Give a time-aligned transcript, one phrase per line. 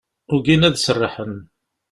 [0.33, 1.35] Ugin ad serrḥen.